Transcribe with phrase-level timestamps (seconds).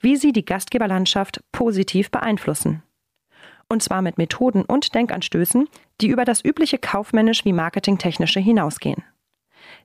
[0.00, 2.82] wie sie die Gastgeberlandschaft positiv beeinflussen.
[3.68, 5.68] Und zwar mit Methoden und Denkanstößen,
[6.00, 9.02] die über das übliche kaufmännisch wie marketingtechnische hinausgehen.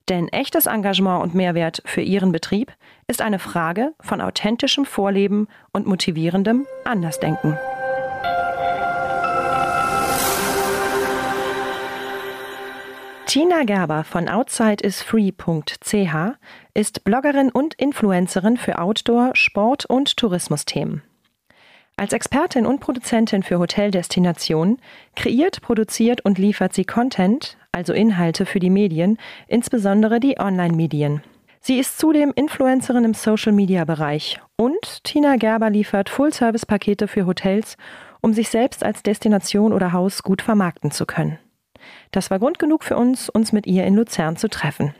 [0.08, 2.72] Denn echtes Engagement und Mehrwert für Ihren Betrieb
[3.08, 7.58] ist eine Frage von authentischem Vorleben und motivierendem Andersdenken.
[13.32, 16.36] Tina Gerber von OutsideIsFree.ch
[16.74, 21.00] ist Bloggerin und Influencerin für Outdoor-, Sport- und Tourismusthemen.
[21.96, 24.82] Als Expertin und Produzentin für Hoteldestinationen
[25.16, 29.16] kreiert, produziert und liefert sie Content, also Inhalte für die Medien,
[29.48, 31.22] insbesondere die Online-Medien.
[31.62, 37.78] Sie ist zudem Influencerin im Social-Media-Bereich und Tina Gerber liefert Full-Service-Pakete für Hotels,
[38.20, 41.38] um sich selbst als Destination oder Haus gut vermarkten zu können.
[42.10, 44.94] Das war Grund genug für uns, uns mit ihr in Luzern zu treffen.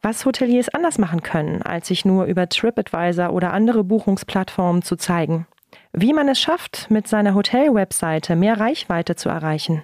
[0.00, 5.46] Was Hoteliers anders machen können, als sich nur über TripAdvisor oder andere Buchungsplattformen zu zeigen.
[5.92, 9.82] Wie man es schafft, mit seiner Hotel-Webseite mehr Reichweite zu erreichen.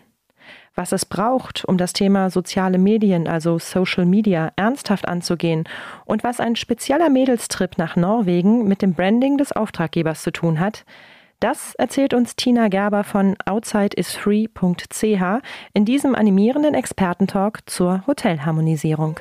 [0.75, 5.65] Was es braucht, um das Thema soziale Medien, also Social Media, ernsthaft anzugehen
[6.05, 10.85] und was ein spezieller Mädelstrip nach Norwegen mit dem Branding des Auftraggebers zu tun hat,
[11.41, 15.43] das erzählt uns Tina Gerber von OutsideIsFree.ch
[15.75, 19.21] in diesem animierenden Expertentalk zur Hotelharmonisierung.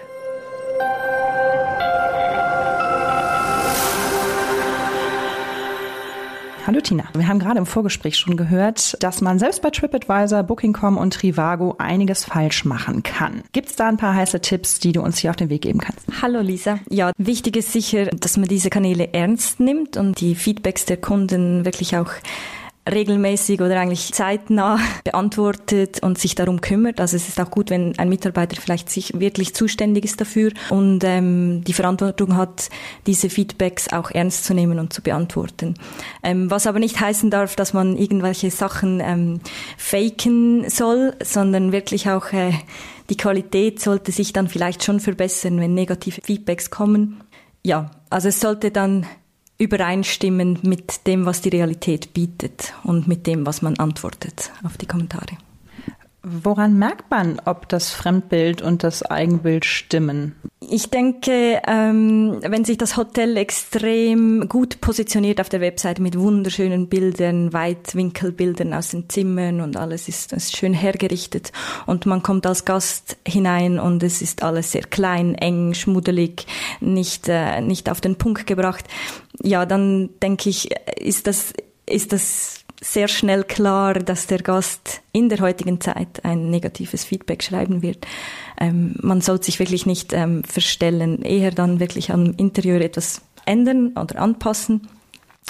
[6.68, 7.06] Hallo Tina.
[7.14, 11.76] Wir haben gerade im Vorgespräch schon gehört, dass man selbst bei TripAdvisor, Booking.com und Trivago
[11.78, 13.42] einiges falsch machen kann.
[13.54, 15.80] Gibt es da ein paar heiße Tipps, die du uns hier auf den Weg geben
[15.80, 16.02] kannst?
[16.22, 16.80] Hallo Lisa.
[16.90, 21.64] Ja, wichtig ist sicher, dass man diese Kanäle ernst nimmt und die Feedbacks der Kunden
[21.64, 22.12] wirklich auch
[22.92, 27.00] regelmäßig oder eigentlich zeitnah beantwortet und sich darum kümmert.
[27.00, 31.04] Also es ist auch gut, wenn ein Mitarbeiter vielleicht sich wirklich zuständig ist dafür und
[31.04, 32.70] ähm, die Verantwortung hat,
[33.06, 35.76] diese Feedbacks auch ernst zu nehmen und zu beantworten.
[36.24, 39.40] Ähm, was aber nicht heißen darf, dass man irgendwelche Sachen ähm,
[39.78, 42.54] faken soll, sondern wirklich auch äh,
[43.10, 47.24] die Qualität sollte sich dann vielleicht schon verbessern, wenn negative Feedbacks kommen.
[47.64, 49.06] Ja, also es sollte dann
[49.58, 54.86] übereinstimmen mit dem, was die Realität bietet und mit dem, was man antwortet auf die
[54.86, 55.38] Kommentare.
[56.30, 60.36] Woran merkt man, ob das Fremdbild und das Eigenbild stimmen?
[60.60, 66.90] Ich denke, ähm, wenn sich das Hotel extrem gut positioniert auf der Webseite mit wunderschönen
[66.90, 71.54] Bildern, Weitwinkelbildern aus den Zimmern und alles ist, ist schön hergerichtet
[71.86, 76.46] und man kommt als Gast hinein und es ist alles sehr klein, eng, schmuddelig,
[76.82, 78.84] nicht, äh, nicht auf den Punkt gebracht,
[79.44, 80.70] ja, dann denke ich,
[81.00, 81.54] ist das,
[81.86, 87.44] ist das sehr schnell klar, dass der Gast in der heutigen Zeit ein negatives Feedback
[87.44, 88.06] schreiben wird.
[88.60, 93.94] Ähm, man sollte sich wirklich nicht ähm, verstellen, eher dann wirklich am Interieur etwas ändern
[94.00, 94.88] oder anpassen.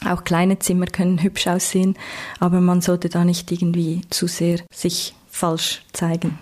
[0.06, 1.98] Auch kleine Zimmer können hübsch aussehen,
[2.40, 6.38] aber man sollte da nicht irgendwie zu sehr sich falsch zeigen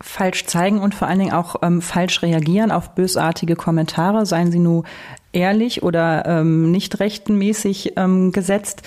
[0.00, 4.58] falsch zeigen und vor allen Dingen auch ähm, falsch reagieren auf bösartige Kommentare, seien sie
[4.58, 4.84] nur
[5.32, 8.82] ehrlich oder ähm, nicht rechtenmäßig ähm, gesetzt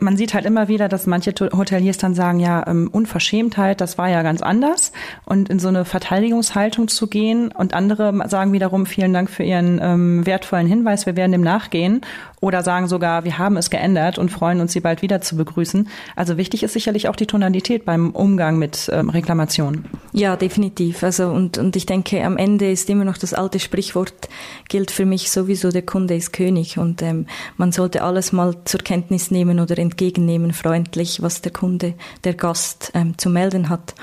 [0.00, 4.08] man sieht halt immer wieder, dass manche Hoteliers dann sagen, ja, ähm, Unverschämtheit, das war
[4.08, 4.92] ja ganz anders.
[5.24, 9.80] Und in so eine Verteidigungshaltung zu gehen und andere sagen wiederum, vielen Dank für Ihren
[9.82, 12.02] ähm, wertvollen Hinweis, wir werden dem nachgehen.
[12.40, 15.88] Oder sagen sogar, wir haben es geändert und freuen uns, Sie bald wieder zu begrüßen.
[16.14, 19.86] Also wichtig ist sicherlich auch die Tonalität beim Umgang mit ähm, Reklamationen.
[20.16, 21.02] Ja, definitiv.
[21.02, 24.28] Also und, und ich denke, am Ende ist immer noch das alte Sprichwort,
[24.68, 26.78] gilt für mich sowieso, der Kunde ist König.
[26.78, 27.26] Und ähm,
[27.56, 32.92] man sollte alles mal zur Kenntnis nehmen oder entgegennehmen, freundlich, was der Kunde, der Gast
[32.94, 33.96] ähm, zu melden hat.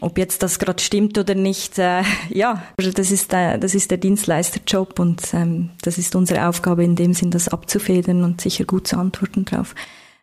[0.00, 3.98] Ob jetzt das gerade stimmt oder nicht, äh, ja, das ist, äh, das ist der
[3.98, 8.88] Dienstleisterjob und ähm, das ist unsere Aufgabe in dem Sinn, das abzufedern und sicher gut
[8.88, 9.76] zu antworten drauf.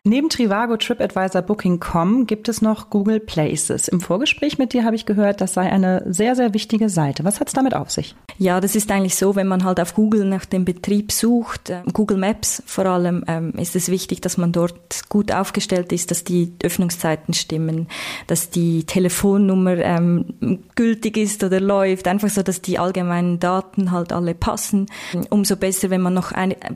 [0.06, 3.88] Neben Trivago, TripAdvisor, Booking.com gibt es noch Google Places.
[3.88, 7.24] Im Vorgespräch mit dir habe ich gehört, das sei eine sehr, sehr wichtige Seite.
[7.24, 8.14] Was hat es damit auf sich?
[8.36, 11.80] Ja, das ist eigentlich so, wenn man halt auf Google nach dem Betrieb sucht, äh,
[11.90, 16.22] Google Maps vor allem, ähm, ist es wichtig, dass man dort gut aufgestellt ist, dass
[16.22, 17.88] die Öffnungszeiten stimmen,
[18.26, 24.12] dass die Telefonnummer ähm, gültig ist oder läuft, einfach so, dass die allgemeinen Daten halt
[24.12, 24.84] alle passen.
[25.30, 26.32] Umso besser, wenn man noch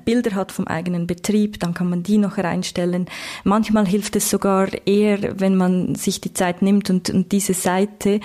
[0.06, 3.06] Bilder hat vom eigenen Betrieb, dann kann man die noch reinstellen.
[3.44, 8.20] Manchmal hilft es sogar eher, wenn man sich die Zeit nimmt und, und diese Seite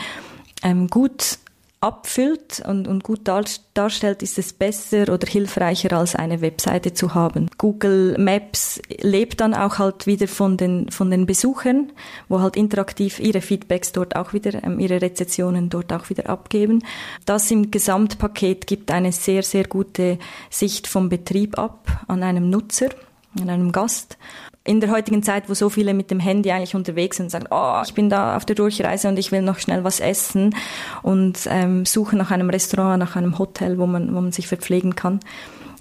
[0.63, 1.38] ähm, gut
[1.84, 7.50] abfüllt und, und gut darstellt, ist es besser oder hilfreicher als eine Webseite zu haben.
[7.57, 11.92] Google Maps lebt dann auch halt wieder von den, von den Besuchern,
[12.30, 16.86] wo halt interaktiv ihre Feedbacks dort auch wieder, ähm, ihre Rezessionen dort auch wieder abgeben.
[17.25, 20.19] Das im Gesamtpaket gibt eine sehr, sehr gute
[20.50, 22.92] Sicht vom Betrieb ab an einem Nutzer,
[23.41, 24.18] an einem Gast
[24.63, 27.47] in der heutigen Zeit, wo so viele mit dem Handy eigentlich unterwegs sind und sagen,
[27.51, 30.56] oh, ich bin da auf der Durchreise und ich will noch schnell was essen
[31.01, 34.95] und ähm, suchen nach einem Restaurant, nach einem Hotel, wo man, wo man sich verpflegen
[34.95, 35.19] kann,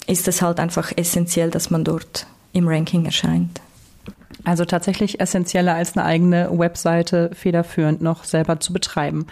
[0.07, 3.61] ist es halt einfach essentiell, dass man dort im Ranking erscheint.
[4.45, 9.27] Also tatsächlich essentieller als eine eigene Webseite federführend noch selber zu betreiben.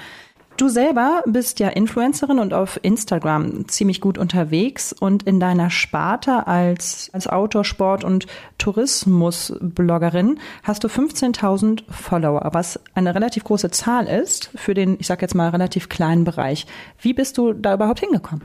[0.61, 6.47] Du selber bist ja Influencerin und auf Instagram ziemlich gut unterwegs und in deiner Sparte
[6.47, 8.27] als, als Outdoor-Sport- und
[8.59, 15.23] Tourismus-Bloggerin hast du 15.000 Follower, was eine relativ große Zahl ist für den, ich sag
[15.23, 16.67] jetzt mal, relativ kleinen Bereich.
[17.01, 18.43] Wie bist du da überhaupt hingekommen?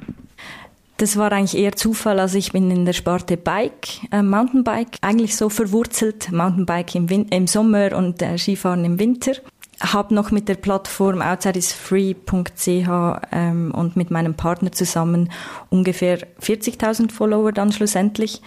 [0.97, 2.21] Das war eigentlich eher Zufall.
[2.21, 6.31] Also ich bin in der Sparte Bike, äh, Mountainbike, eigentlich so verwurzelt.
[6.31, 9.33] Mountainbike im, Win im Sommer und äh, Skifahren im Winter
[9.81, 12.89] habe noch mit der Plattform outsidisfree.ch
[13.31, 15.31] ähm, und mit meinem Partner zusammen
[15.69, 18.41] ungefähr 40.000 Follower dann schlussendlich.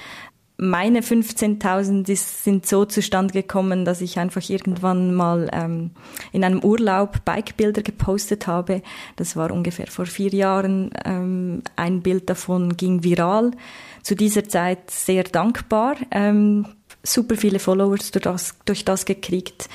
[0.60, 5.92] Meine 15.000 sind so zustande gekommen, dass ich einfach irgendwann mal ähm,
[6.32, 8.82] in einem Urlaub Bikebilder gepostet habe.
[9.14, 10.90] Das war ungefähr vor vier Jahren.
[11.04, 13.52] Ähm, ein Bild davon ging viral.
[14.02, 15.94] Zu dieser Zeit sehr dankbar.
[16.10, 16.66] Ähm,
[17.04, 19.68] super viele Followers durch das, durch das gekriegt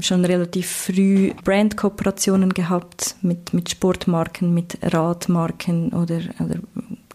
[0.00, 6.56] schon relativ früh Brandkooperationen gehabt mit, mit Sportmarken, mit Radmarken oder, oder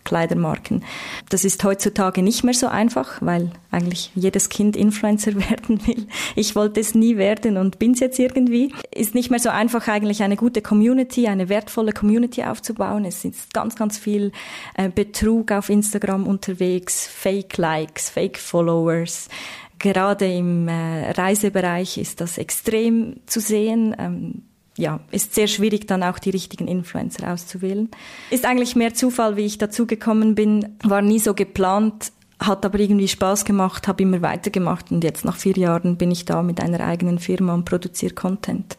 [0.07, 0.85] Kleidermarken.
[1.29, 6.07] Das ist heutzutage nicht mehr so einfach, weil eigentlich jedes Kind Influencer werden will.
[6.35, 8.73] Ich wollte es nie werden und bin es jetzt irgendwie.
[8.95, 13.03] Ist nicht mehr so einfach, eigentlich eine gute Community, eine wertvolle Community aufzubauen.
[13.03, 14.31] Es ist ganz, ganz viel
[14.75, 19.27] äh, Betrug auf Instagram unterwegs, Fake Likes, Fake Followers.
[19.79, 23.95] Gerade im äh, Reisebereich ist das extrem zu sehen.
[23.99, 24.43] Ähm,
[24.77, 27.89] ja, ist sehr schwierig, dann auch die richtigen Influencer auszuwählen.
[28.29, 30.77] Ist eigentlich mehr Zufall, wie ich dazugekommen bin.
[30.83, 35.35] War nie so geplant, hat aber irgendwie Spaß gemacht, habe immer weitergemacht und jetzt nach
[35.35, 38.77] vier Jahren bin ich da mit einer eigenen Firma und produziere Content.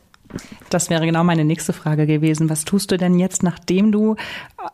[0.70, 2.50] Das wäre genau meine nächste Frage gewesen.
[2.50, 4.16] Was tust du denn jetzt, nachdem du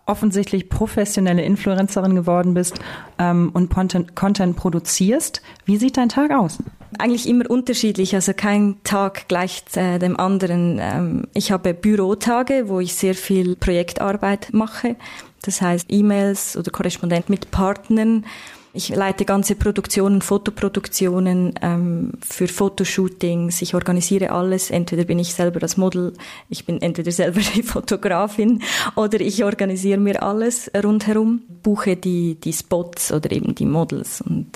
[0.07, 2.81] offensichtlich professionelle Influencerin geworden bist
[3.19, 5.43] ähm, und Content, Content produzierst?
[5.65, 6.59] Wie sieht dein Tag aus?
[6.99, 10.79] Eigentlich immer unterschiedlich, also kein Tag gleicht äh, dem anderen.
[10.81, 14.97] Ähm, ich habe Bürotage, wo ich sehr viel Projektarbeit mache.
[15.43, 18.25] Das heißt E-Mails oder Korrespondent mit Partnern
[18.75, 23.63] ich leite ganze Produktionen, Fotoproduktionen ähm, für Fotoshootings.
[23.63, 24.71] Ich organisiere alles.
[24.71, 26.13] Entweder bin ich selber das Model,
[26.49, 28.63] ich bin entweder selber die Fotografin
[28.97, 34.49] oder ich organisiere mir alles rundherum, buche die, die Spots oder eben die Models und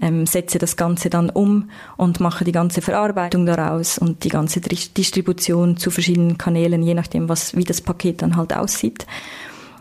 [0.00, 4.60] ähm, setze das Ganze dann um und mache die ganze Verarbeitung daraus und die ganze
[4.60, 9.06] Distribution zu verschiedenen Kanälen, je nachdem, was, wie das Paket dann halt aussieht.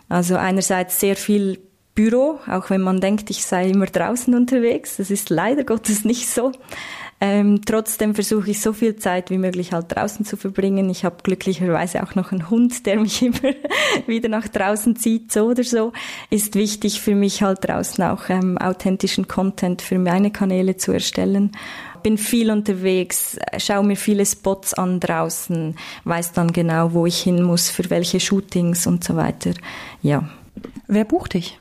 [0.09, 1.59] Also einerseits sehr viel
[1.95, 4.97] Büro, auch wenn man denkt, ich sei immer draußen unterwegs.
[4.97, 6.51] Das ist leider Gottes nicht so.
[7.21, 10.89] Ähm, trotzdem versuche ich so viel Zeit wie möglich halt draußen zu verbringen.
[10.89, 13.53] Ich habe glücklicherweise auch noch einen Hund, der mich immer
[14.05, 15.93] wieder nach draußen zieht, so oder so.
[16.29, 21.51] Ist wichtig für mich halt draußen auch ähm, authentischen Content für meine Kanäle zu erstellen
[22.03, 27.41] bin viel unterwegs, schaue mir viele Spots an draußen, weiß dann genau, wo ich hin
[27.41, 29.53] muss, für welche Shootings und so weiter.
[30.03, 30.29] Ja.
[30.87, 31.57] Wer bucht dich?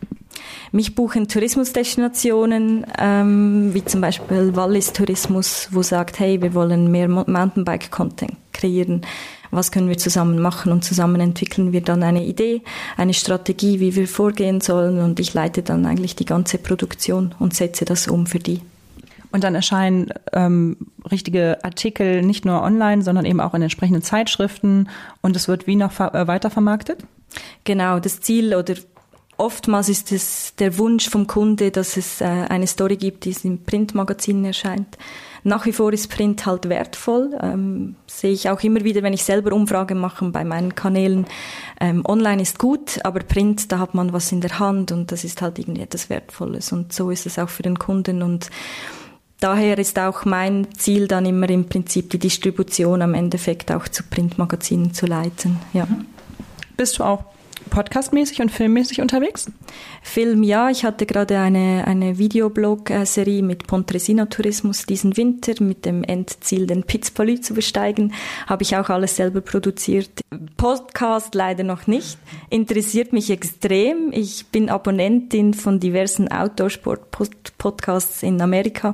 [0.72, 7.08] Mich buchen Tourismusdestinationen, ähm, wie zum Beispiel Wallis Tourismus, wo sagt, hey, wir wollen mehr
[7.08, 9.02] Mountainbike-Content kreieren.
[9.50, 10.72] Was können wir zusammen machen?
[10.72, 12.62] Und zusammen entwickeln wir dann eine Idee,
[12.96, 15.00] eine Strategie, wie wir vorgehen sollen.
[15.00, 18.60] Und ich leite dann eigentlich die ganze Produktion und setze das um für die.
[19.30, 20.76] Und dann erscheinen ähm,
[21.10, 24.88] richtige Artikel nicht nur online, sondern eben auch in entsprechenden Zeitschriften
[25.22, 27.04] und es wird wie noch äh, weiter vermarktet?
[27.64, 28.74] Genau, das Ziel oder
[29.36, 33.64] Oftmals ist es der Wunsch vom Kunde, dass es äh, eine Story gibt, die in
[33.64, 34.96] Printmagazinen erscheint.
[35.42, 37.36] Nach wie vor ist Print halt wertvoll.
[37.42, 41.26] Ähm, sehe ich auch immer wieder, wenn ich selber Umfragen mache bei meinen Kanälen.
[41.80, 45.22] Ähm, online ist gut, aber Print, da hat man was in der Hand und das
[45.22, 46.72] ist halt irgendwie etwas Wertvolles.
[46.72, 48.50] Und so ist es auch für den Kunden und
[49.40, 54.02] Daher ist auch mein Ziel dann immer im Prinzip die Distribution am Endeffekt auch zu
[54.04, 55.58] Printmagazinen zu leiten.
[55.74, 55.86] Ja.
[56.78, 57.24] Bist du auch
[57.70, 59.50] podcastmäßig und filmmäßig unterwegs?
[60.02, 60.70] Film, ja.
[60.70, 66.84] Ich hatte gerade eine, eine Videoblog-Serie mit Pontresina Tourismus diesen Winter mit dem Endziel, den
[66.84, 68.12] Pizzpalü zu besteigen.
[68.46, 70.20] Habe ich auch alles selber produziert.
[70.56, 72.18] Podcast leider noch nicht.
[72.50, 74.12] Interessiert mich extrem.
[74.12, 78.92] Ich bin Abonnentin von diversen Outdoor-Sport-Podcasts in Amerika.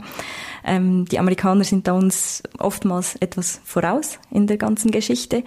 [0.64, 5.42] Ähm, die Amerikaner sind da uns oftmals etwas voraus in der ganzen Geschichte.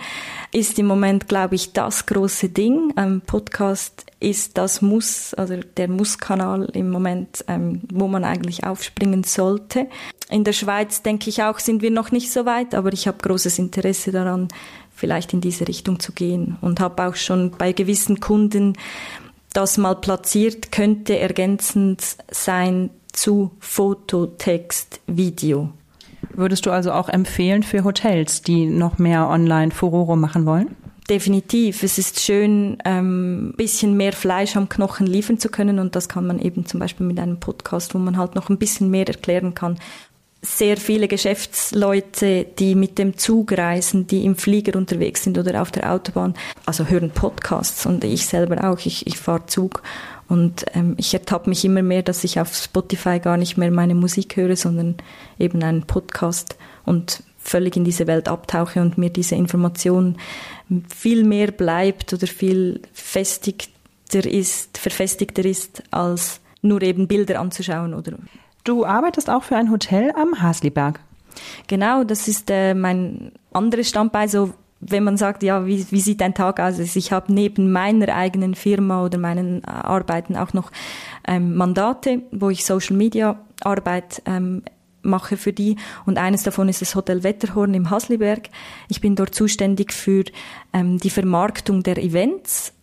[0.52, 2.94] Ist im Moment, glaube ich, das große Ding.
[2.98, 9.24] Ähm, Podcast ist das Muss, also der Muss-Kanal im Moment, ähm, wo man eigentlich aufspringen
[9.24, 9.88] sollte.
[10.30, 13.18] In der Schweiz, denke ich auch, sind wir noch nicht so weit, aber ich habe
[13.18, 14.48] großes Interesse daran,
[14.96, 18.74] vielleicht in diese Richtung zu gehen und habe auch schon bei gewissen Kunden
[19.54, 22.02] das mal platziert, könnte ergänzend
[22.32, 25.70] sein zu Foto, Text, Video.
[26.34, 30.76] Würdest du also auch empfehlen für Hotels, die noch mehr online Furore machen wollen?
[31.10, 31.84] Definitiv.
[31.84, 36.08] Es ist schön, ein ähm, bisschen mehr Fleisch am Knochen liefern zu können und das
[36.08, 39.08] kann man eben zum Beispiel mit einem Podcast, wo man halt noch ein bisschen mehr
[39.08, 39.78] erklären kann.
[40.42, 45.72] Sehr viele Geschäftsleute, die mit dem Zug reisen, die im Flieger unterwegs sind oder auf
[45.72, 48.80] der Autobahn, also hören Podcasts und ich selber auch.
[48.86, 49.84] Ich, ich fahre Zug
[50.34, 53.94] und ähm, ich ertappe mich immer mehr, dass ich auf Spotify gar nicht mehr meine
[53.94, 54.96] Musik höre, sondern
[55.38, 60.18] eben einen Podcast und völlig in diese Welt abtauche und mir diese Information
[60.90, 68.14] viel mehr bleibt oder viel festigter ist, verfestigter ist, als nur eben Bilder anzuschauen oder.
[68.64, 71.00] Du arbeitest auch für ein Hotel am Hasliberg.
[71.68, 74.52] Genau, das ist äh, mein anderes Standbein, so
[74.90, 76.80] wenn man sagt, ja, wie, wie sieht dein Tag aus?
[76.80, 80.72] Also ich habe neben meiner eigenen Firma oder meinen Arbeiten auch noch
[81.28, 84.64] ähm, Mandate, wo ich Social Media Arbeit ähm,
[85.02, 85.78] mache für die.
[86.06, 88.50] Und eines davon ist das Hotel Wetterhorn im Hasliberg.
[88.90, 90.24] Ich bin dort zuständig für
[90.72, 92.74] ähm, die Vermarktung der Events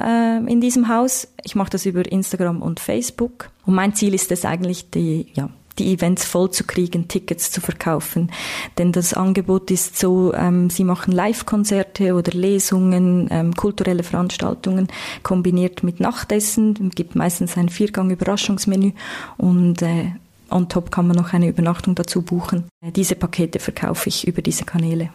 [0.00, 1.28] äh, in diesem Haus.
[1.44, 3.50] Ich mache das über Instagram und Facebook.
[3.66, 5.50] Und mein Ziel ist es eigentlich, die, ja,
[5.80, 8.30] die Events voll zu kriegen, Tickets zu verkaufen.
[8.78, 14.88] Denn das Angebot ist so, ähm, sie machen Live-Konzerte oder Lesungen, ähm, kulturelle Veranstaltungen
[15.22, 16.88] kombiniert mit Nachtessen.
[16.88, 18.92] Es gibt meistens ein Viergang-Überraschungsmenü
[19.38, 20.12] und äh,
[20.50, 22.64] on top kann man noch eine Übernachtung dazu buchen.
[22.94, 25.10] Diese Pakete verkaufe ich über diese Kanäle.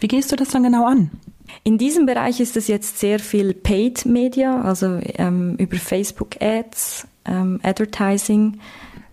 [0.00, 1.10] Wie gehst du das dann genau an?
[1.64, 7.06] In diesem Bereich ist es jetzt sehr viel Paid Media, also ähm, über Facebook Ads,
[7.24, 8.58] ähm, Advertising,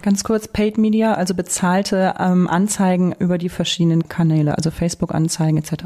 [0.01, 5.85] Ganz kurz, Paid Media, also bezahlte ähm, Anzeigen über die verschiedenen Kanäle, also Facebook-Anzeigen etc.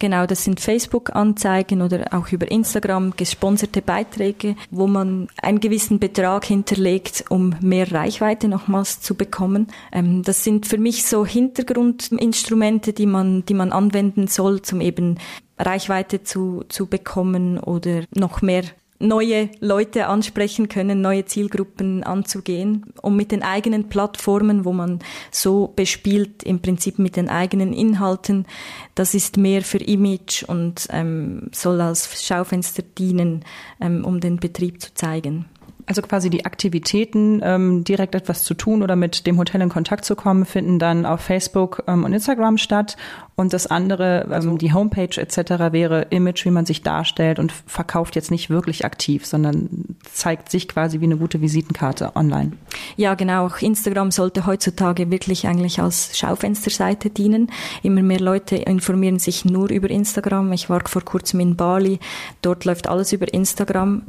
[0.00, 6.44] Genau, das sind Facebook-Anzeigen oder auch über Instagram gesponserte Beiträge, wo man einen gewissen Betrag
[6.44, 9.68] hinterlegt, um mehr Reichweite nochmals zu bekommen.
[9.92, 15.18] Ähm, das sind für mich so Hintergrundinstrumente, die man, die man anwenden soll, um eben
[15.56, 18.64] Reichweite zu, zu bekommen oder noch mehr
[19.02, 25.72] neue Leute ansprechen können, neue Zielgruppen anzugehen, um mit den eigenen Plattformen, wo man so
[25.74, 28.46] bespielt, im Prinzip mit den eigenen Inhalten,
[28.94, 33.44] das ist mehr für Image und ähm, soll als Schaufenster dienen,
[33.80, 35.46] ähm, um den Betrieb zu zeigen.
[35.86, 40.04] Also quasi die Aktivitäten, ähm, direkt etwas zu tun oder mit dem Hotel in Kontakt
[40.04, 42.96] zu kommen, finden dann auf Facebook ähm, und Instagram statt.
[43.34, 45.72] Und das andere, also die Homepage etc.
[45.72, 50.68] wäre Image, wie man sich darstellt und verkauft jetzt nicht wirklich aktiv, sondern zeigt sich
[50.68, 52.52] quasi wie eine gute Visitenkarte online.
[52.96, 53.46] Ja, genau.
[53.46, 57.50] Auch Instagram sollte heutzutage wirklich eigentlich als Schaufensterseite dienen.
[57.82, 60.52] Immer mehr Leute informieren sich nur über Instagram.
[60.52, 61.98] Ich war vor kurzem in Bali.
[62.42, 64.02] Dort läuft alles über Instagram.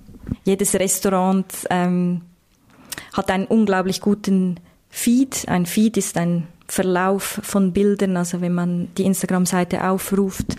[0.43, 2.21] Jedes Restaurant ähm,
[3.13, 5.45] hat einen unglaublich guten Feed.
[5.47, 8.17] Ein Feed ist ein Verlauf von Bildern.
[8.17, 10.55] Also wenn man die Instagram-Seite aufruft,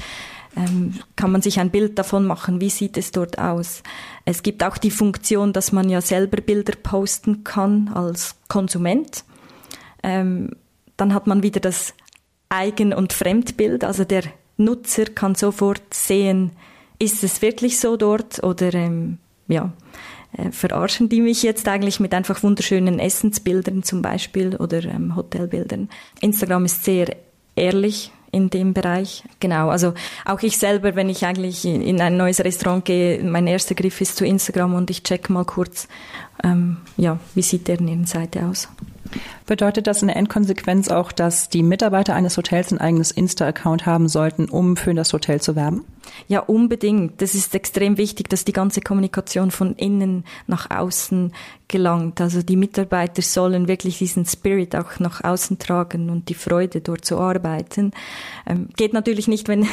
[0.57, 3.83] ähm, kann man sich ein Bild davon machen, wie sieht es dort aus.
[4.25, 9.25] Es gibt auch die Funktion, dass man ja selber Bilder posten kann als Konsument.
[10.03, 10.51] Ähm,
[10.97, 11.95] dann hat man wieder das
[12.49, 13.85] Eigen- und Fremdbild.
[13.85, 14.23] Also der
[14.57, 16.53] Nutzer kann sofort sehen,
[16.99, 19.19] ist es wirklich so dort oder ähm,
[19.49, 19.73] ja,
[20.37, 25.89] äh, verarschen die mich jetzt eigentlich mit einfach wunderschönen Essensbildern zum Beispiel oder ähm, Hotelbildern.
[26.21, 27.17] Instagram ist sehr
[27.57, 29.23] ehrlich in dem Bereich.
[29.39, 33.77] Genau, also auch ich selber, wenn ich eigentlich in ein neues Restaurant gehe, mein erster
[33.77, 35.87] Griff ist zu Instagram und ich check mal kurz,
[36.43, 38.69] ähm, ja, wie sieht deren Seite aus.
[39.47, 44.09] Bedeutet das in der Endkonsequenz auch, dass die Mitarbeiter eines Hotels ein eigenes Insta-Account haben
[44.09, 45.85] sollten, um für das Hotel zu werben?
[46.29, 47.21] Ja, unbedingt.
[47.21, 51.33] Das ist extrem wichtig, dass die ganze Kommunikation von innen nach außen
[51.69, 52.21] gelangt.
[52.21, 57.05] Also die Mitarbeiter sollen wirklich diesen Spirit auch nach außen tragen und die Freude dort
[57.05, 57.93] zu arbeiten.
[58.47, 59.67] Ähm, geht natürlich nicht, wenn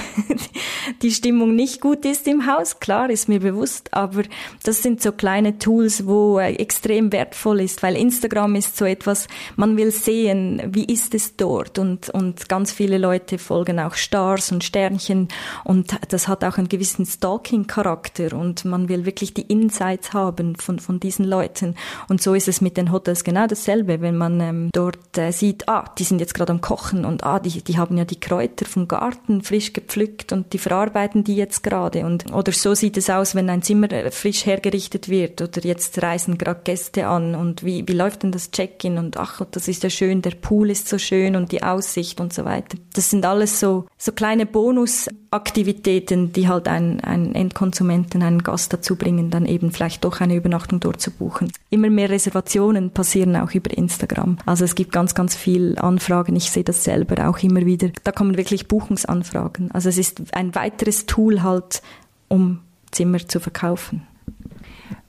[1.02, 4.24] die Stimmung nicht gut ist im Haus, klar, ist mir bewusst, aber
[4.64, 9.28] das sind so kleine Tools, wo äh, extrem wertvoll ist, weil Instagram ist so etwas,
[9.56, 14.52] man will sehen, wie ist es dort und, und ganz viele Leute folgen auch Stars
[14.52, 15.28] und Sternchen
[15.64, 20.80] und das hat auch einen gewissen Stalking-Charakter und man will wirklich die Insights haben von,
[20.80, 21.76] von diesen Leuten.
[22.08, 25.68] Und so ist es mit den Hotels genau dasselbe, wenn man ähm, dort äh, sieht,
[25.68, 28.66] ah, die sind jetzt gerade am Kochen und ah, die, die haben ja die Kräuter
[28.66, 32.06] vom Garten frisch gepflückt und die verarbeiten die jetzt gerade.
[32.06, 36.02] Und oder so sieht es aus, wenn ein Zimmer äh, frisch hergerichtet wird oder jetzt
[36.02, 39.84] reisen gerade Gäste an und wie, wie läuft denn das Check-in und ach, das ist
[39.84, 42.78] ja schön, der Pool ist so schön und die Aussicht und so weiter.
[42.94, 48.96] Das sind alles so, so kleine Bonusaktivitäten, die halt einen, einen Endkonsumenten, einen Gast dazu
[48.96, 51.52] bringen, dann eben vielleicht doch eine Übernachtung dort zu buchen.
[51.70, 54.38] Immer mehr Reservationen passieren auch über Instagram.
[54.46, 56.36] Also es gibt ganz, ganz viel Anfragen.
[56.36, 57.90] Ich sehe das selber auch immer wieder.
[58.04, 59.72] Da kommen wirklich Buchungsanfragen.
[59.72, 61.82] Also es ist ein weiteres Tool halt,
[62.28, 62.60] um
[62.92, 64.08] Zimmer zu verkaufen.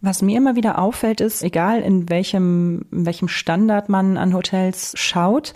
[0.00, 4.94] Was mir immer wieder auffällt, ist, egal in welchem, in welchem Standard man an Hotels
[4.96, 5.54] schaut,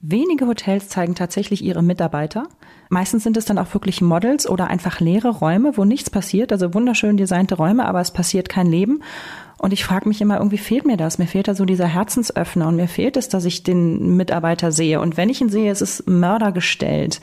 [0.00, 2.48] wenige Hotels zeigen tatsächlich ihre Mitarbeiter.
[2.92, 6.74] Meistens sind es dann auch wirklich Models oder einfach leere Räume, wo nichts passiert, also
[6.74, 9.04] wunderschön designte Räume, aber es passiert kein Leben.
[9.58, 11.18] Und ich frage mich immer, irgendwie fehlt mir das.
[11.18, 15.00] Mir fehlt da so dieser Herzensöffner und mir fehlt es, dass ich den Mitarbeiter sehe.
[15.00, 17.20] Und wenn ich ihn sehe, ist es mördergestellt.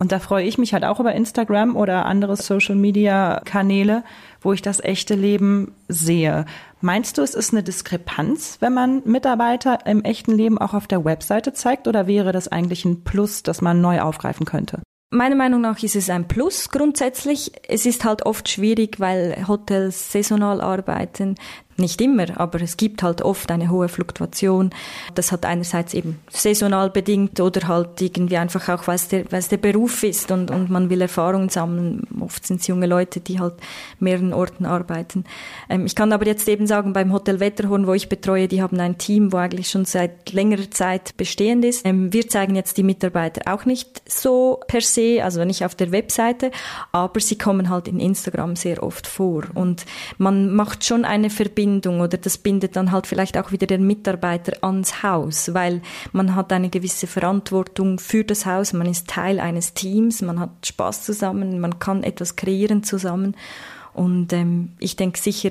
[0.00, 4.02] Und da freue ich mich halt auch über Instagram oder andere Social Media Kanäle,
[4.40, 6.44] wo ich das echte Leben sehe.
[6.80, 11.04] Meinst du, es ist eine Diskrepanz, wenn man Mitarbeiter im echten Leben auch auf der
[11.04, 14.82] Webseite zeigt oder wäre das eigentlich ein Plus, das man neu aufgreifen könnte?
[15.10, 17.52] Meiner Meinung nach ist es ein Plus grundsätzlich.
[17.68, 21.36] Es ist halt oft schwierig, weil Hotels saisonal arbeiten.
[21.76, 24.70] Nicht immer, aber es gibt halt oft eine hohe Fluktuation.
[25.16, 29.40] Das hat einerseits eben saisonal bedingt oder halt irgendwie einfach auch, weil es der, weil
[29.40, 32.06] es der Beruf ist und, und man will Erfahrungen sammeln.
[32.20, 33.54] Oft sind es junge Leute, die halt
[33.98, 35.24] mehreren Orten arbeiten.
[35.68, 38.78] Ähm, ich kann aber jetzt eben sagen, beim Hotel Wetterhorn, wo ich betreue, die haben
[38.78, 41.84] ein Team, wo eigentlich schon seit längerer Zeit bestehend ist.
[41.84, 45.90] Ähm, wir zeigen jetzt die Mitarbeiter auch nicht so per se, also nicht auf der
[45.90, 46.52] Webseite,
[46.92, 49.84] aber sie kommen halt in Instagram sehr oft vor und
[50.18, 53.86] man macht schon eine Verbindung Bindung oder das bindet dann halt vielleicht auch wieder den
[53.86, 55.80] Mitarbeiter ans Haus, weil
[56.12, 60.50] man hat eine gewisse Verantwortung für das Haus, man ist Teil eines Teams, man hat
[60.62, 63.34] Spaß zusammen, man kann etwas kreieren zusammen.
[63.94, 65.50] Und ähm, ich denke sicher,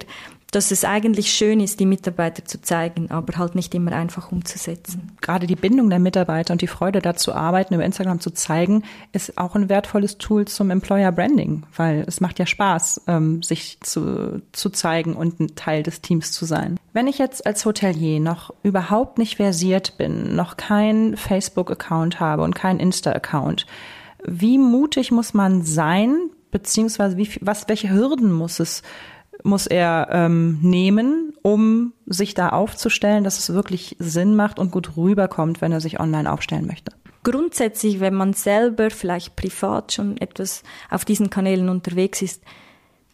[0.56, 5.12] dass es eigentlich schön ist, die Mitarbeiter zu zeigen, aber halt nicht immer einfach umzusetzen.
[5.22, 9.38] Gerade die Bindung der Mitarbeiter und die Freude dazu arbeiten, über Instagram zu zeigen, ist
[9.38, 14.42] auch ein wertvolles Tool zum Employer Branding, weil es macht ja Spaß, ähm, sich zu,
[14.52, 16.80] zu zeigen und ein Teil des Teams zu sein.
[16.94, 22.54] Wenn ich jetzt als Hotelier noch überhaupt nicht versiert bin, noch kein Facebook-Account habe und
[22.54, 23.66] kein Insta-Account,
[24.26, 26.16] wie mutig muss man sein,
[26.52, 28.84] beziehungsweise wie, was, welche Hürden muss es
[29.44, 34.98] muss er ähm, nehmen, um sich da aufzustellen, dass es wirklich Sinn macht und gut
[34.98, 36.92] rüberkommt, wenn er sich online aufstellen möchte?
[37.24, 42.44] Grundsätzlich, wenn man selber vielleicht privat schon etwas auf diesen Kanälen unterwegs ist,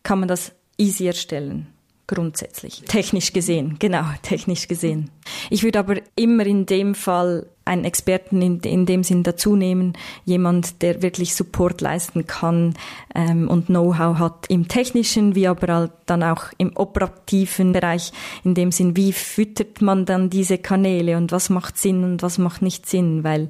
[0.04, 1.68] kann man das easy erstellen.
[2.10, 2.82] Grundsätzlich.
[2.88, 5.12] Technisch gesehen, genau, technisch gesehen.
[5.52, 9.94] Ich würde aber immer in dem Fall einen Experten in, in dem Sinn dazu nehmen,
[10.26, 12.74] jemand, der wirklich Support leisten kann
[13.14, 18.12] ähm, und Know-how hat im technischen, wie aber halt dann auch im operativen Bereich,
[18.44, 22.40] in dem Sinn, wie füttert man dann diese Kanäle und was macht Sinn und was
[22.40, 23.50] macht nicht Sinn, weil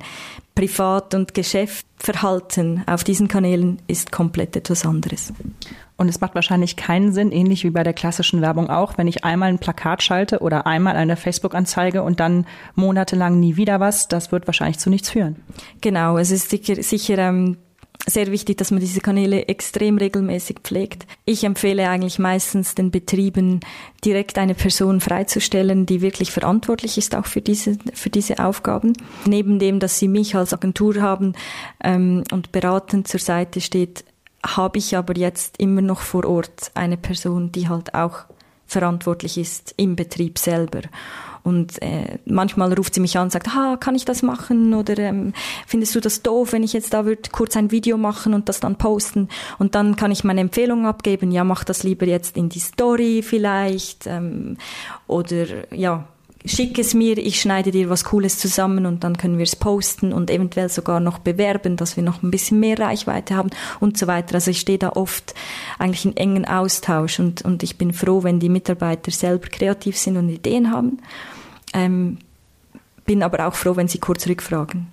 [0.59, 5.31] Privat- und Geschäftsverhalten auf diesen Kanälen ist komplett etwas anderes.
[5.95, 9.23] Und es macht wahrscheinlich keinen Sinn, ähnlich wie bei der klassischen Werbung auch, wenn ich
[9.23, 12.45] einmal ein Plakat schalte oder einmal eine Facebook-Anzeige und dann
[12.75, 15.37] monatelang nie wieder was, das wird wahrscheinlich zu nichts führen.
[15.79, 17.55] Genau, es ist sicher, sicher ähm,
[18.07, 21.05] sehr wichtig, dass man diese Kanäle extrem regelmäßig pflegt.
[21.25, 23.59] Ich empfehle eigentlich meistens den Betrieben,
[24.03, 28.93] direkt eine Person freizustellen, die wirklich verantwortlich ist auch für diese, für diese Aufgaben.
[29.25, 31.33] Neben dem, dass sie mich als Agentur haben
[31.83, 34.05] ähm, und beratend zur Seite steht,
[34.45, 38.25] habe ich aber jetzt immer noch vor Ort eine Person, die halt auch
[38.65, 40.81] verantwortlich ist im Betrieb selber.
[41.43, 44.73] Und äh, manchmal ruft sie mich an und sagt, ha, kann ich das machen?
[44.73, 45.34] Oder ähm,
[45.65, 48.60] findest du das doof, wenn ich jetzt da würde kurz ein Video machen und das
[48.60, 49.30] dann posten?
[49.58, 53.21] Und dann kann ich meine Empfehlung abgeben, ja, mach das lieber jetzt in die Story
[53.23, 54.08] vielleicht.
[54.08, 54.58] Ähm,
[55.08, 56.08] oder ja,
[56.49, 60.13] schick es mir, ich schneide dir was Cooles zusammen und dann können wir es posten
[60.13, 64.07] und eventuell sogar noch bewerben, dass wir noch ein bisschen mehr Reichweite haben und so
[64.07, 64.35] weiter.
[64.35, 65.33] Also ich stehe da oft
[65.77, 70.17] eigentlich in engen Austausch und, und ich bin froh, wenn die Mitarbeiter selber kreativ sind
[70.17, 70.99] und Ideen haben.
[71.73, 72.17] Ähm,
[73.05, 74.88] bin aber auch froh, wenn sie kurz rückfragen.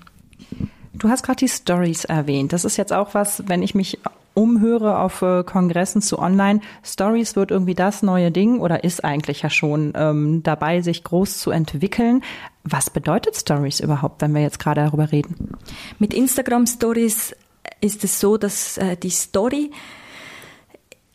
[0.95, 2.53] Du hast gerade die Stories erwähnt.
[2.53, 3.99] Das ist jetzt auch was, wenn ich mich
[4.37, 9.43] umhöre auf äh, Kongressen zu Online, Stories wird irgendwie das neue Ding oder ist eigentlich
[9.43, 12.23] ja schon ähm, dabei, sich groß zu entwickeln.
[12.63, 15.53] Was bedeutet Stories überhaupt, wenn wir jetzt gerade darüber reden?
[15.99, 17.35] Mit Instagram Stories
[17.81, 19.71] ist es so, dass äh, die Story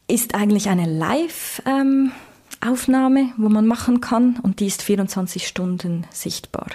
[0.07, 2.11] ist eigentlich eine Live ähm,
[2.59, 6.67] Aufnahme, wo man machen kann und die ist 24 Stunden sichtbar.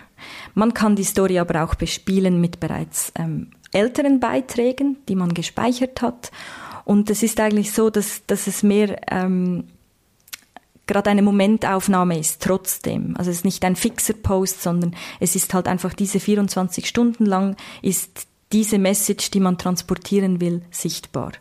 [0.54, 6.02] Man kann die Story aber auch bespielen mit bereits ähm, älteren Beiträgen, die man gespeichert
[6.02, 6.30] hat.
[6.84, 9.64] Und es ist eigentlich so, dass, dass es mehr ähm,
[10.86, 13.16] gerade eine Momentaufnahme ist, trotzdem.
[13.16, 17.26] Also es ist nicht ein fixer Post, sondern es ist halt einfach diese 24 Stunden
[17.26, 21.32] lang ist diese Message, die man transportieren will, sichtbar.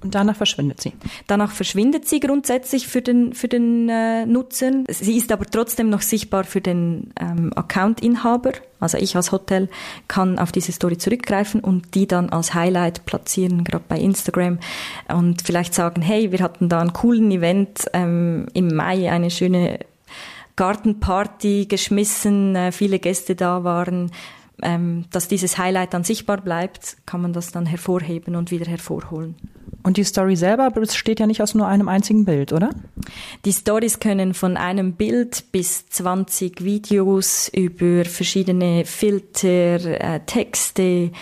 [0.00, 0.92] Und danach verschwindet sie.
[1.26, 4.70] Danach verschwindet sie grundsätzlich für den, für den äh, Nutzer.
[4.88, 8.52] Sie ist aber trotzdem noch sichtbar für den ähm, Account-Inhaber.
[8.80, 9.68] Also ich als Hotel
[10.06, 14.60] kann auf diese Story zurückgreifen und die dann als Highlight platzieren, gerade bei Instagram.
[15.08, 19.80] Und vielleicht sagen, hey, wir hatten da einen coolen Event ähm, im Mai, eine schöne
[20.54, 24.12] Gartenparty geschmissen, äh, viele Gäste da waren
[24.62, 29.36] ähm, dass dieses Highlight dann sichtbar bleibt, kann man das dann hervorheben und wieder hervorholen.
[29.82, 32.70] Und die Story selber besteht ja nicht aus nur einem einzigen Bild, oder?
[33.44, 39.46] Die Stories können von einem Bild bis 20 Videos über verschiedene Filter,
[40.00, 41.12] äh, Texte,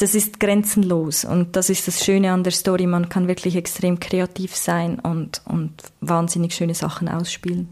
[0.00, 2.86] das ist grenzenlos und das ist das Schöne an der Story.
[2.86, 7.68] Man kann wirklich extrem kreativ sein und, und wahnsinnig schöne Sachen ausspielen.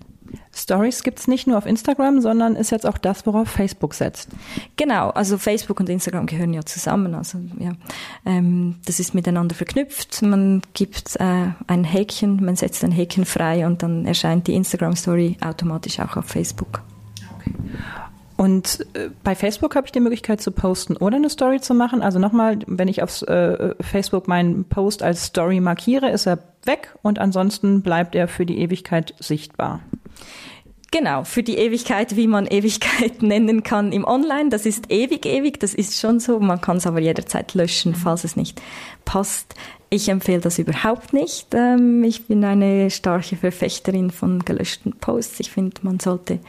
[0.54, 4.30] Stories gibt es nicht nur auf Instagram, sondern ist jetzt auch das, worauf Facebook setzt.
[4.76, 7.14] Genau, also Facebook und Instagram gehören ja zusammen.
[7.14, 7.72] Also ja,
[8.26, 10.22] ähm, das ist miteinander verknüpft.
[10.22, 14.96] Man gibt äh, ein Häkchen, man setzt ein Häkchen frei und dann erscheint die Instagram
[14.96, 16.82] Story automatisch auch auf Facebook.
[17.38, 17.54] Okay.
[18.38, 22.02] Und äh, bei Facebook habe ich die Möglichkeit zu posten oder eine Story zu machen.
[22.02, 26.94] Also nochmal, wenn ich auf äh, Facebook meinen Post als Story markiere, ist er weg
[27.02, 29.80] und ansonsten bleibt er für die Ewigkeit sichtbar.
[30.90, 34.48] Genau, für die Ewigkeit, wie man Ewigkeit nennen kann im Online.
[34.48, 36.40] Das ist ewig, ewig, das ist schon so.
[36.40, 38.62] Man kann es aber jederzeit löschen, falls es nicht
[39.04, 39.54] passt.
[39.90, 41.54] Ich empfehle das überhaupt nicht.
[41.54, 45.40] Ähm, ich bin eine starke Verfechterin von gelöschten Posts.
[45.40, 46.40] Ich finde, man sollte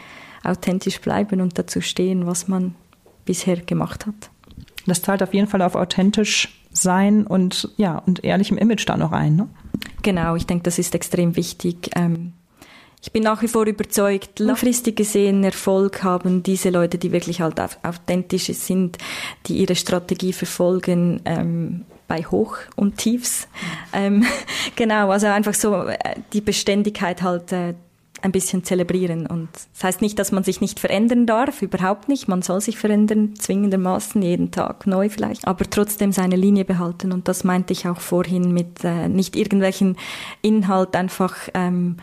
[0.44, 2.76] authentisch bleiben und dazu stehen, was man
[3.26, 4.30] bisher gemacht hat.
[4.86, 9.12] Das zahlt auf jeden Fall auf authentisch sein und ja und ehrlichem Image da noch
[9.12, 9.36] ein.
[9.36, 9.50] Ne?
[10.02, 11.90] Genau, ich denke, das ist extrem wichtig.
[11.96, 12.34] Ähm,
[13.02, 17.60] ich bin nach wie vor überzeugt, langfristig gesehen Erfolg haben diese Leute, die wirklich halt
[17.84, 18.98] authentisch sind,
[19.48, 23.48] die ihre Strategie verfolgen, ähm, bei Hoch und Tiefs.
[23.94, 24.26] Ähm,
[24.76, 27.76] genau, also einfach so äh, die Beständigkeit halt äh,
[28.22, 29.28] ein bisschen zelebrieren.
[29.28, 32.28] Und das heißt nicht, dass man sich nicht verändern darf, überhaupt nicht.
[32.28, 37.14] Man soll sich verändern, zwingendermaßen, jeden Tag neu vielleicht, aber trotzdem seine Linie behalten.
[37.14, 39.96] Und das meinte ich auch vorhin mit äh, nicht irgendwelchen
[40.42, 41.98] Inhalt einfach ähm,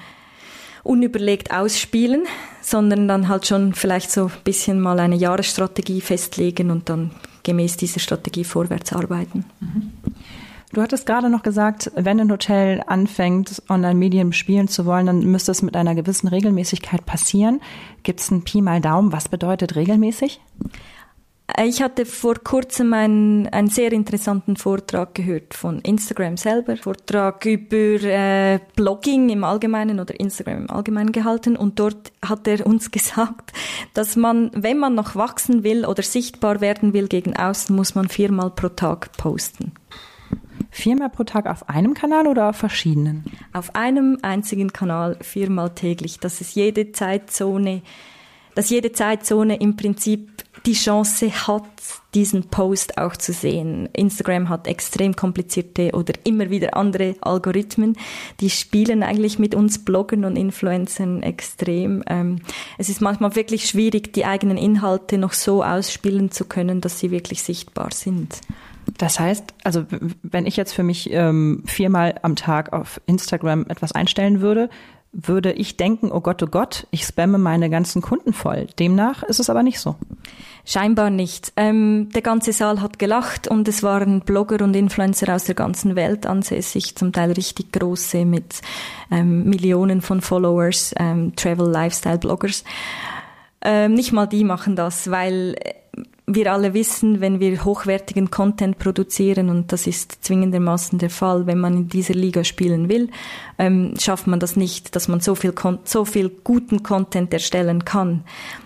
[0.87, 2.25] unüberlegt ausspielen,
[2.63, 7.11] sondern dann halt schon vielleicht so ein bisschen mal eine Jahresstrategie festlegen und dann
[7.43, 9.45] gemäß dieser Strategie vorwärts arbeiten.
[9.61, 9.93] Mhm.
[10.73, 15.53] Du hattest gerade noch gesagt, wenn ein Hotel anfängt, Online-Medien spielen zu wollen, dann müsste
[15.53, 17.61] es mit einer gewissen Regelmäßigkeit passieren.
[18.03, 19.13] Gibt es einen Pi mal Daumen?
[19.13, 20.41] Was bedeutet regelmäßig?
[21.59, 26.77] Ich hatte vor kurzem einen, einen sehr interessanten Vortrag gehört von Instagram selber.
[26.77, 31.57] Vortrag über äh, Blogging im Allgemeinen oder Instagram im Allgemeinen gehalten.
[31.57, 33.53] Und dort hat er uns gesagt,
[33.95, 38.09] dass man, wenn man noch wachsen will oder sichtbar werden will gegen außen, muss man
[38.09, 39.73] viermal pro Tag posten.
[40.71, 43.25] Viermal pro Tag auf einem Kanal oder auf verschiedenen?
[43.53, 46.19] Auf einem einzigen Kanal, viermal täglich.
[46.19, 47.83] Das ist jede Zeitzone,
[48.57, 51.65] dass jede Zeitzone im Prinzip die Chance hat,
[52.15, 53.89] diesen Post auch zu sehen.
[53.93, 57.97] Instagram hat extrem komplizierte oder immer wieder andere Algorithmen,
[58.41, 62.03] die spielen eigentlich mit uns Bloggern und Influencern extrem.
[62.09, 62.41] Ähm,
[62.79, 67.11] es ist manchmal wirklich schwierig, die eigenen Inhalte noch so ausspielen zu können, dass sie
[67.13, 68.41] wirklich sichtbar sind.
[68.99, 69.85] Das heißt, also
[70.23, 74.71] wenn ich jetzt für mich ähm, viermal am Tag auf Instagram etwas einstellen würde,
[75.19, 78.67] würde ich denken, oh Gott, oh Gott, ich spamme meine ganzen Kunden voll.
[78.79, 79.97] Demnach ist es aber nicht so.
[80.67, 81.53] Scheinbar nicht.
[81.57, 85.97] Ähm, der ganze Saal hat gelacht und es waren Blogger und Influencer aus der ganzen
[85.97, 88.61] Welt ansässig, zum Teil richtig große mit
[89.11, 92.65] ähm, Millionen von Followers, ähm, Travel Lifestyle Bloggers.
[93.63, 95.57] Ähm, nicht mal die machen das, weil
[96.29, 101.61] wir alle wissen, wenn wir hochwertigen Content produzieren, und das ist zwingendermaßen der Fall, wenn
[101.61, 103.11] man in dieser Liga spielen will,
[103.59, 105.55] ähm, schafft man das nicht, dass man so viel,
[105.85, 108.25] so viel guten Content erstellen kann,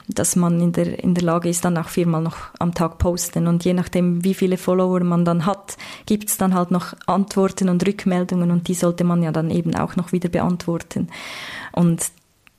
[0.08, 3.46] dass man in der, in der Lage ist, dann auch viermal noch am Tag posten.
[3.46, 7.68] Und je nachdem, wie viele Follower man dann hat, gibt es dann halt noch Antworten
[7.68, 11.08] und Rückmeldungen und die sollte man ja dann eben auch noch wieder beantworten.
[11.72, 12.06] Und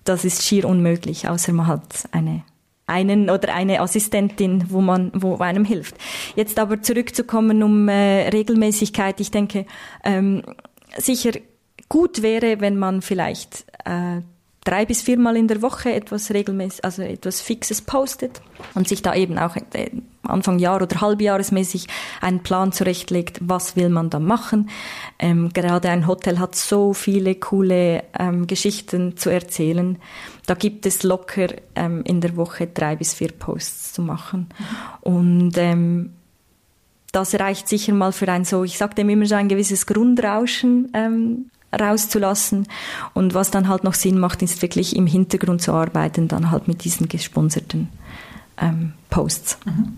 [0.03, 2.43] das ist schier unmöglich, außer man hat eine
[2.91, 5.95] einen oder eine Assistentin, wo man, wo einem hilft.
[6.35, 9.19] Jetzt aber zurückzukommen um äh, Regelmäßigkeit.
[9.19, 9.65] Ich denke,
[10.03, 10.43] ähm,
[10.97, 11.31] sicher
[11.89, 14.21] gut wäre, wenn man vielleicht äh,
[14.63, 18.41] drei bis viermal in der Woche etwas regelmäßig, also etwas Fixes postet
[18.75, 19.89] und sich da eben auch äh,
[20.31, 21.87] Anfang Jahr oder halbjahresmäßig
[22.21, 24.69] einen Plan zurechtlegt, was will man da machen.
[25.19, 29.97] Ähm, gerade ein Hotel hat so viele coole ähm, Geschichten zu erzählen.
[30.45, 34.47] Da gibt es locker ähm, in der Woche drei bis vier Posts zu machen.
[35.01, 36.11] Und ähm,
[37.11, 40.89] das reicht sicher mal für ein so, ich sage dem immer so ein gewisses Grundrauschen
[40.93, 41.45] ähm,
[41.77, 42.67] rauszulassen.
[43.13, 46.67] Und was dann halt noch Sinn macht, ist wirklich im Hintergrund zu arbeiten, dann halt
[46.67, 47.89] mit diesen gesponserten
[48.61, 49.59] ähm, Posts.
[49.65, 49.97] Mhm.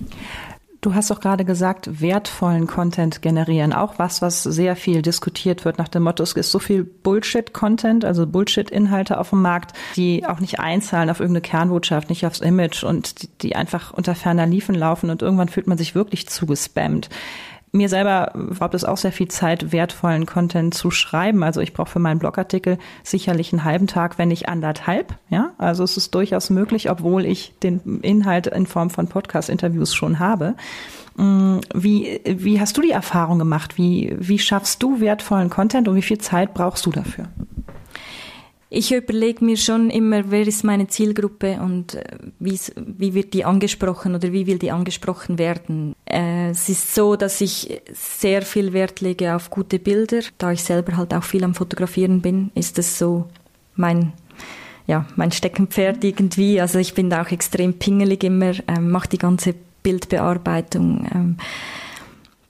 [0.84, 3.72] Du hast doch gerade gesagt, wertvollen Content generieren.
[3.72, 8.04] Auch was, was sehr viel diskutiert wird nach dem Motto, es ist so viel Bullshit-Content,
[8.04, 12.84] also Bullshit-Inhalte auf dem Markt, die auch nicht einzahlen auf irgendeine Kernbotschaft, nicht aufs Image
[12.84, 17.10] und die, die einfach unter ferner Liefen laufen und irgendwann fühlt man sich wirklich zugespammt
[17.74, 18.32] mir selber
[18.62, 21.44] raubt es auch sehr viel Zeit, wertvollen Content zu schreiben.
[21.44, 25.18] Also ich brauche für meinen Blogartikel sicherlich einen halben Tag, wenn nicht anderthalb.
[25.30, 30.20] Ja, also es ist durchaus möglich, obwohl ich den Inhalt in Form von Podcast-Interviews schon
[30.20, 30.56] habe.
[31.18, 33.76] Mm, wie, wie hast du die Erfahrung gemacht?
[33.78, 37.28] Wie, wie schaffst du wertvollen Content und wie viel Zeit brauchst du dafür?
[38.76, 44.16] ich überlege mir schon immer, wer ist meine Zielgruppe und äh, wie wird die angesprochen
[44.16, 45.93] oder wie will die angesprochen werden.
[46.14, 50.22] Äh, es ist so, dass ich sehr viel Wert lege auf gute Bilder.
[50.38, 53.26] Da ich selber halt auch viel am Fotografieren bin, ist es so
[53.76, 54.14] mein
[54.86, 56.60] ja, mein Steckenpferd irgendwie.
[56.60, 61.08] Also ich bin da auch extrem pingelig immer, ähm, mache die ganze Bildbearbeitung.
[61.14, 61.38] Ähm,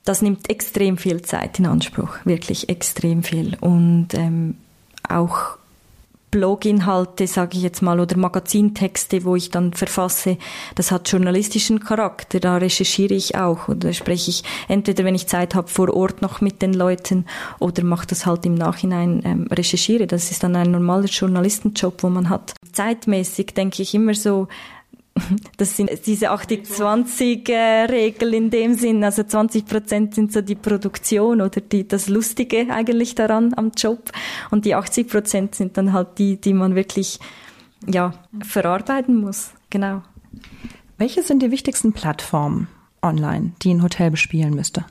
[0.03, 3.55] das nimmt extrem viel Zeit in Anspruch, wirklich extrem viel.
[3.61, 4.55] Und ähm,
[5.07, 5.57] auch
[6.33, 10.39] Bloginhalte, sage ich jetzt mal, oder Magazintexte, wo ich dann verfasse,
[10.73, 12.39] das hat journalistischen Charakter.
[12.39, 16.41] Da recherchiere ich auch oder spreche ich entweder, wenn ich Zeit habe, vor Ort noch
[16.41, 17.25] mit den Leuten
[17.59, 20.07] oder mache das halt im Nachhinein ähm, recherchiere.
[20.07, 22.55] Das ist dann ein normaler Journalistenjob, wo man hat.
[22.71, 24.47] Zeitmäßig denke ich immer so,
[25.57, 29.03] das sind diese 80-20-Regel in dem Sinn.
[29.03, 34.11] Also 20 Prozent sind so die Produktion oder die, das Lustige eigentlich daran am Job.
[34.51, 37.19] Und die 80 Prozent sind dann halt die, die man wirklich,
[37.87, 39.51] ja, verarbeiten muss.
[39.69, 40.01] Genau.
[40.97, 42.67] Welche sind die wichtigsten Plattformen
[43.01, 44.85] online, die ein Hotel bespielen müsste?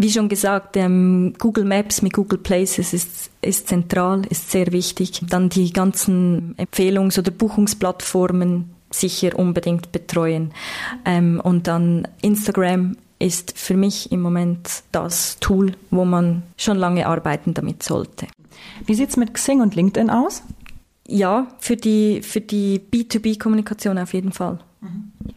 [0.00, 5.22] Wie schon gesagt, ähm, Google Maps mit Google Places ist, ist zentral, ist sehr wichtig.
[5.28, 10.52] Dann die ganzen Empfehlungs- oder Buchungsplattformen, sicher unbedingt betreuen.
[11.04, 17.06] Ähm, und dann Instagram ist für mich im Moment das Tool, wo man schon lange
[17.06, 18.26] arbeiten damit sollte.
[18.86, 20.42] Wie sieht es mit Xing und LinkedIn aus?
[21.06, 24.58] Ja, für die, für die B2B-Kommunikation auf jeden Fall.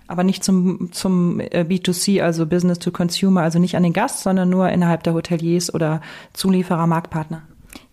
[0.08, 4.22] Aber nicht zum, zum äh, B2C, also Business to Consumer, also nicht an den Gast,
[4.22, 6.02] sondern nur innerhalb der Hoteliers oder
[6.34, 7.42] Zulieferer, Marktpartner?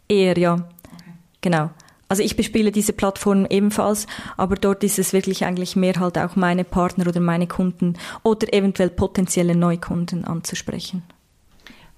[0.09, 0.55] Eher, ja.
[0.55, 1.13] Okay.
[1.41, 1.71] Genau.
[2.09, 4.07] Also ich bespiele diese Plattform ebenfalls,
[4.39, 8.53] aber dort ist es wirklich eigentlich mehr halt auch meine Partner oder meine Kunden oder
[8.53, 11.03] eventuell potenzielle Neukunden anzusprechen.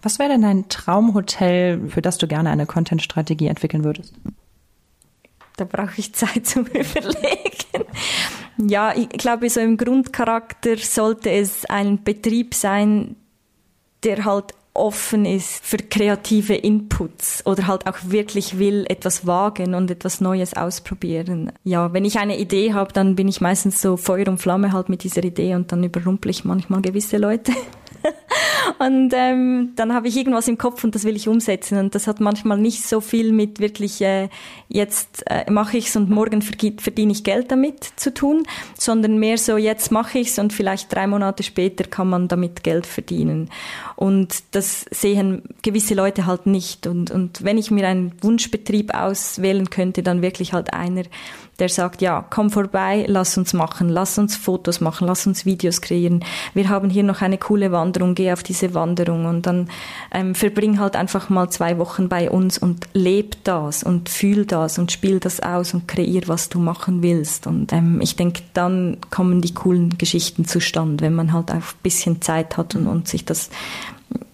[0.03, 4.15] Was wäre denn dein Traumhotel, für das du gerne eine Content-Strategie entwickeln würdest?
[5.57, 7.85] Da brauche ich Zeit zum Überlegen.
[8.57, 13.17] Ja, ich glaube, so im Grundcharakter sollte es ein Betrieb sein,
[14.03, 19.91] der halt offen ist für kreative Inputs oder halt auch wirklich will etwas wagen und
[19.91, 21.53] etwas Neues ausprobieren.
[21.65, 24.89] Ja, wenn ich eine Idee habe, dann bin ich meistens so Feuer und Flamme halt
[24.89, 27.53] mit dieser Idee und dann überrumpel ich manchmal gewisse Leute.
[28.79, 31.79] und ähm, dann habe ich irgendwas im Kopf und das will ich umsetzen.
[31.79, 34.29] Und das hat manchmal nicht so viel mit wirklich, äh,
[34.69, 38.45] jetzt äh, mache ich es und morgen verdiene ich Geld damit zu tun,
[38.79, 42.63] sondern mehr so, jetzt mache ich es und vielleicht drei Monate später kann man damit
[42.63, 43.51] Geld verdienen.
[43.97, 46.87] Und das sehen gewisse Leute halt nicht.
[46.87, 51.03] Und, und wenn ich mir einen Wunschbetrieb auswählen könnte, dann wirklich halt einer,
[51.61, 55.81] der sagt, ja, komm vorbei, lass uns machen, lass uns Fotos machen, lass uns Videos
[55.81, 56.25] kreieren.
[56.55, 59.69] Wir haben hier noch eine coole Wanderung, geh auf diese Wanderung und dann
[60.13, 64.79] ähm, verbring halt einfach mal zwei Wochen bei uns und leb das und fühl das
[64.79, 67.47] und spiel das aus und kreier, was du machen willst.
[67.47, 71.83] Und ähm, ich denke, dann kommen die coolen Geschichten zustande, wenn man halt auch ein
[71.83, 73.51] bisschen Zeit hat und, und sich das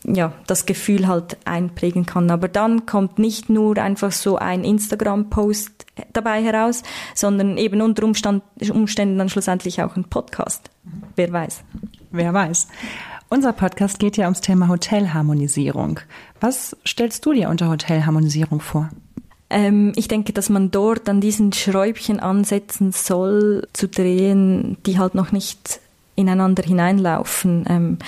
[0.07, 2.31] ja, das Gefühl halt einprägen kann.
[2.31, 6.83] Aber dann kommt nicht nur einfach so ein Instagram-Post dabei heraus,
[7.15, 10.71] sondern eben unter Umstand, Umständen dann schlussendlich auch ein Podcast.
[11.17, 11.63] Wer weiß.
[12.11, 12.69] Wer weiß.
[13.29, 16.01] Unser Podcast geht ja ums Thema Hotelharmonisierung.
[16.41, 18.89] Was stellst du dir unter Hotelharmonisierung vor?
[19.51, 25.15] Ähm, ich denke, dass man dort an diesen Schräubchen ansetzen soll, zu drehen, die halt
[25.15, 25.81] noch nicht
[26.15, 27.65] ineinander hineinlaufen.
[27.69, 27.99] Ähm,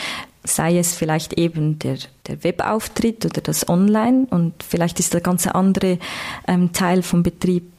[0.48, 5.54] sei es vielleicht eben der, der Webauftritt oder das Online und vielleicht ist der ganze
[5.54, 5.98] andere
[6.46, 7.70] ähm, Teil vom Betrieb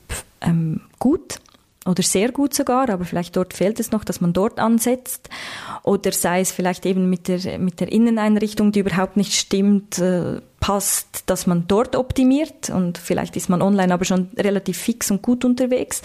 [0.42, 1.40] ähm, gut
[1.90, 5.30] oder sehr gut sogar, aber vielleicht dort fehlt es noch, dass man dort ansetzt.
[5.84, 10.42] Oder sei es vielleicht eben mit der, mit der Inneneinrichtung, die überhaupt nicht stimmt, äh,
[10.60, 15.22] passt, dass man dort optimiert und vielleicht ist man online aber schon relativ fix und
[15.22, 16.02] gut unterwegs.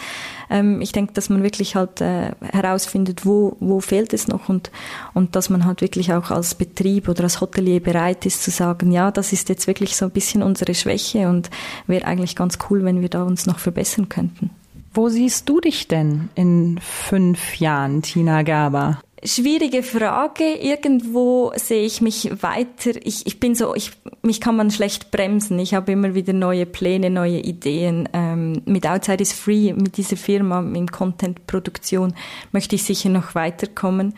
[0.48, 4.70] Ähm, ich denke, dass man wirklich halt äh, herausfindet, wo, wo fehlt es noch und,
[5.12, 8.92] und dass man halt wirklich auch als Betrieb oder als Hotelier bereit ist zu sagen,
[8.92, 11.50] ja, das ist jetzt wirklich so ein bisschen unsere Schwäche und
[11.86, 14.50] wäre eigentlich ganz cool, wenn wir da uns noch verbessern könnten.
[14.94, 19.00] Wo siehst du dich denn in fünf Jahren, Tina Gaber?
[19.24, 20.44] Schwierige Frage.
[20.54, 22.92] Irgendwo sehe ich mich weiter.
[23.02, 23.90] Ich, ich bin so, ich,
[24.22, 25.58] mich kann man schlecht bremsen.
[25.58, 28.08] Ich habe immer wieder neue Pläne, neue Ideen.
[28.12, 32.14] Ähm, mit Outside is Free, mit dieser Firma in Content-Produktion
[32.52, 34.14] möchte ich sicher noch weiterkommen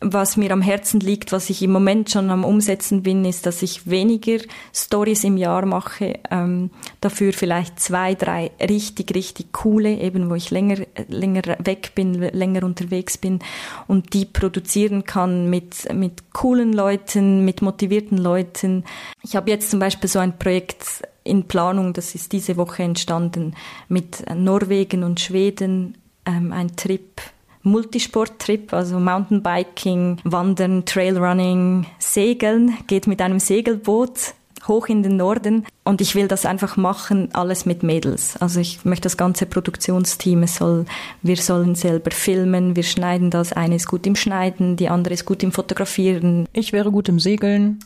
[0.00, 3.62] was mir am Herzen liegt, was ich im Moment schon am Umsetzen bin, ist, dass
[3.62, 4.38] ich weniger
[4.72, 10.50] Stories im Jahr mache, ähm, dafür vielleicht zwei, drei richtig, richtig coole, eben wo ich
[10.50, 10.76] länger,
[11.08, 13.40] länger weg bin, länger unterwegs bin
[13.88, 18.84] und die produzieren kann mit, mit coolen Leuten, mit motivierten Leuten.
[19.22, 23.54] Ich habe jetzt zum Beispiel so ein Projekt in Planung, das ist diese Woche entstanden,
[23.88, 27.20] mit Norwegen und Schweden, ähm, ein Trip
[27.68, 34.34] Multisporttrip, also Mountainbiking, Wandern, Trailrunning, Segeln, geht mit einem Segelboot
[34.66, 38.36] hoch in den Norden und ich will das einfach machen, alles mit Mädels.
[38.36, 40.84] Also ich möchte das ganze Produktionsteam, es soll,
[41.22, 45.24] wir sollen selber filmen, wir schneiden das, eine ist gut im Schneiden, die andere ist
[45.24, 46.46] gut im Fotografieren.
[46.52, 47.78] Ich wäre gut im Segeln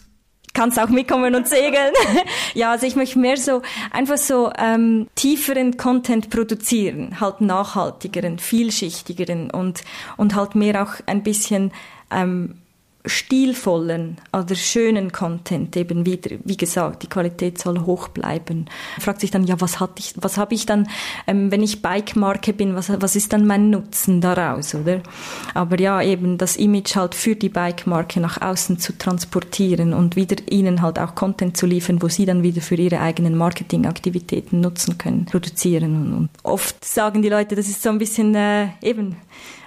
[0.54, 1.92] kannst auch mitkommen und segeln.
[2.54, 9.50] ja, also ich möchte mehr so einfach so ähm, tieferen Content produzieren, halt nachhaltigeren, vielschichtigeren
[9.50, 9.82] und
[10.16, 11.72] und halt mehr auch ein bisschen
[12.10, 12.56] ähm,
[13.04, 18.66] stilvollen oder schönen Content eben wieder, wie gesagt, die Qualität soll hoch bleiben.
[19.00, 20.88] Fragt sich dann, ja, was hatte ich, was habe ich dann,
[21.26, 25.00] ähm, wenn ich Bike-Marke bin, was, was ist dann mein Nutzen daraus, oder?
[25.54, 30.36] Aber ja, eben das Image halt für die Bike-Marke nach außen zu transportieren und wieder
[30.48, 34.96] ihnen halt auch Content zu liefern, wo sie dann wieder für ihre eigenen Marketingaktivitäten nutzen
[34.98, 35.96] können, produzieren.
[35.96, 39.16] Und, und oft sagen die Leute, das ist so ein bisschen äh, eben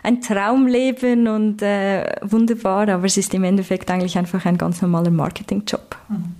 [0.05, 5.11] ein Traumleben und äh, wunderbar, aber es ist im Endeffekt eigentlich einfach ein ganz normaler
[5.11, 5.97] Marketingjob.
[6.07, 6.35] Mhm.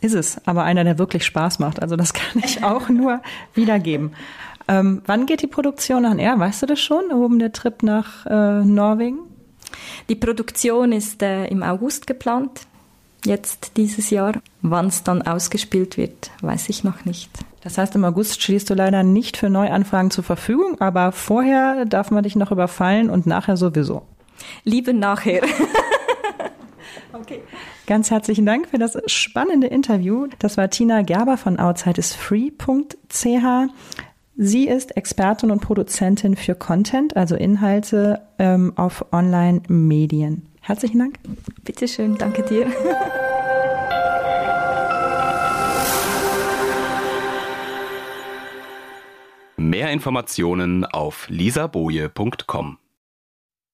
[0.00, 1.82] Ist es, aber einer, der wirklich Spaß macht.
[1.82, 3.20] Also das kann ich auch nur
[3.54, 4.12] wiedergeben.
[4.68, 6.38] Ähm, wann geht die Produktion an R?
[6.38, 7.10] Weißt du das schon?
[7.10, 9.18] Oben der Trip nach äh, Norwegen?
[10.08, 12.60] Die Produktion ist äh, im August geplant.
[13.24, 14.34] Jetzt dieses Jahr.
[14.62, 17.30] Wann es dann ausgespielt wird, weiß ich noch nicht.
[17.62, 22.10] Das heißt, im August stehst du leider nicht für Neuanfragen zur Verfügung, aber vorher darf
[22.10, 24.02] man dich noch überfallen und nachher sowieso.
[24.64, 25.42] Lieber nachher.
[27.12, 27.40] okay.
[27.86, 30.28] Ganz herzlichen Dank für das spannende Interview.
[30.38, 33.26] Das war Tina Gerber von outsideisfree.ch.
[34.40, 40.46] Sie ist Expertin und Produzentin für Content, also Inhalte ähm, auf Online-Medien.
[40.60, 41.18] Herzlichen Dank.
[41.64, 42.66] Bitteschön, danke dir.
[49.56, 52.78] Mehr Informationen auf lisaboje.com.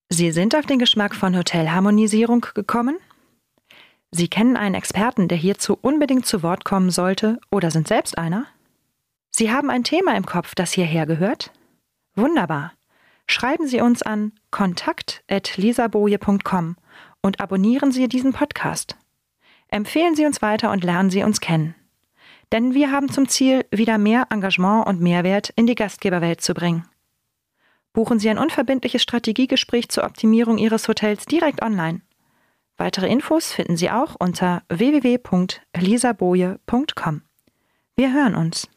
[0.08, 2.96] Sie sind auf den Geschmack von Hotelharmonisierung gekommen?
[4.12, 8.46] Sie kennen einen Experten, der hierzu unbedingt zu Wort kommen sollte oder sind selbst einer?
[9.36, 11.50] Sie haben ein Thema im Kopf, das hierher gehört?
[12.14, 12.72] Wunderbar.
[13.26, 16.76] Schreiben Sie uns an kontakt.lisaboje.com
[17.20, 18.94] und abonnieren Sie diesen Podcast.
[19.66, 21.74] Empfehlen Sie uns weiter und lernen Sie uns kennen.
[22.52, 26.86] Denn wir haben zum Ziel, wieder mehr Engagement und Mehrwert in die Gastgeberwelt zu bringen.
[27.92, 32.02] Buchen Sie ein unverbindliches Strategiegespräch zur Optimierung Ihres Hotels direkt online.
[32.76, 37.22] Weitere Infos finden Sie auch unter www.lisaboje.com.
[37.96, 38.68] Wir hören uns.